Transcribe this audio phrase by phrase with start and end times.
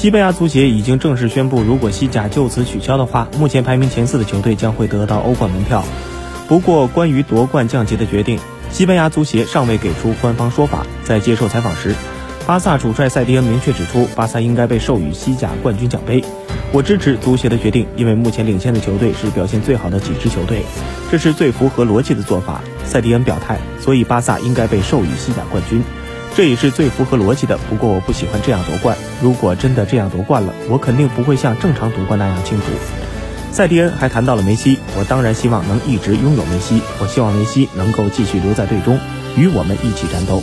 [0.00, 5.84] 西班牙足协已经正式宣布，如果西甲就此取消的话，目前排名前四的球队将会得到欧冠门票。
[6.48, 8.40] 不过，关于夺冠降级的决定，
[8.70, 10.86] 西班牙足协尚未给出官方说法。
[11.04, 11.94] 在接受采访时，
[12.46, 16.24] 巴萨主帅塞蒂恩明确指出，巴萨应该被授予西甲冠军奖杯。
[16.72, 20.62] 我支持足协的决定，因为目前领先的球队是表现最好的几支球队，
[21.10, 22.62] 这是最符合逻辑的做法。
[22.86, 25.84] 塞蒂恩表态，所以巴萨应该被授予西甲冠军，
[26.36, 27.58] 这也是最符合逻辑的。
[27.68, 32.66] 不过我不喜欢这样夺冠，如果真的这样夺冠了，我肯定不会像正常夺冠那样庆祝。
[33.52, 38.98] 塞蒂恩还谈到了梅西，我当然希望能一直拥有梅西，我希望梅西能够继续留在队中，
[39.36, 40.42] 与我们一起战斗。